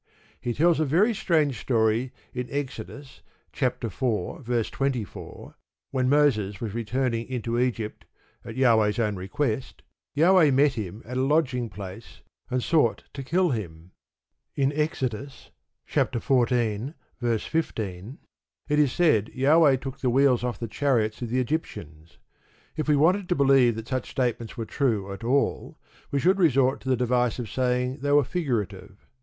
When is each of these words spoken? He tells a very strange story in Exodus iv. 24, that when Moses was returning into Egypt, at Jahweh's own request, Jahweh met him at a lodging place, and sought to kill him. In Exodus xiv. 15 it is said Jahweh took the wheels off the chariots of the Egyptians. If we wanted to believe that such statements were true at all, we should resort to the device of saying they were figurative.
He 0.39 0.55
tells 0.55 0.79
a 0.79 0.83
very 0.85 1.13
strange 1.13 1.59
story 1.61 2.11
in 2.33 2.47
Exodus 2.49 3.21
iv. 3.53 3.79
24, 3.81 4.39
that 4.47 4.79
when 5.91 6.09
Moses 6.09 6.59
was 6.59 6.73
returning 6.73 7.27
into 7.27 7.59
Egypt, 7.59 8.05
at 8.43 8.55
Jahweh's 8.55 8.97
own 8.97 9.15
request, 9.15 9.83
Jahweh 10.17 10.49
met 10.49 10.73
him 10.73 11.03
at 11.05 11.17
a 11.17 11.23
lodging 11.23 11.69
place, 11.69 12.21
and 12.49 12.63
sought 12.63 13.03
to 13.13 13.21
kill 13.21 13.51
him. 13.51 13.91
In 14.55 14.73
Exodus 14.73 15.51
xiv. 15.87 16.95
15 17.19 18.17
it 18.69 18.79
is 18.79 18.91
said 18.91 19.31
Jahweh 19.35 19.75
took 19.75 19.99
the 19.99 20.09
wheels 20.09 20.43
off 20.43 20.57
the 20.57 20.67
chariots 20.67 21.21
of 21.21 21.29
the 21.29 21.39
Egyptians. 21.39 22.17
If 22.75 22.87
we 22.89 22.95
wanted 22.95 23.29
to 23.29 23.35
believe 23.35 23.75
that 23.75 23.87
such 23.89 24.09
statements 24.09 24.57
were 24.57 24.65
true 24.65 25.13
at 25.13 25.23
all, 25.23 25.77
we 26.09 26.19
should 26.19 26.39
resort 26.39 26.81
to 26.81 26.89
the 26.89 26.97
device 26.97 27.37
of 27.37 27.51
saying 27.51 27.99
they 27.99 28.11
were 28.13 28.23
figurative. 28.23 29.07